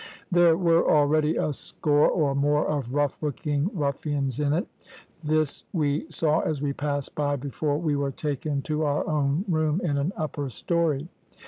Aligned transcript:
There 0.31 0.57
were 0.57 0.89
already 0.89 1.35
a 1.35 1.53
score 1.53 2.09
or 2.09 2.33
more 2.33 2.65
of 2.65 2.91
rough 2.91 3.21
looking 3.21 3.69
ruffians 3.71 4.39
in 4.39 4.51
it; 4.51 4.67
this 5.23 5.63
we 5.73 6.07
saw 6.09 6.39
as 6.39 6.59
we 6.59 6.73
passed 6.73 7.13
by 7.13 7.35
before 7.35 7.77
we 7.77 7.95
were 7.95 8.09
taken 8.09 8.63
to 8.63 8.83
our 8.83 9.07
own 9.07 9.45
room 9.47 9.79
in 9.83 9.97
an 9.99 10.11
upper 10.17 10.49
story. 10.49 11.07